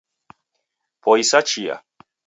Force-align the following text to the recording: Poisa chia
Poisa 1.03 1.43
chia 1.47 1.75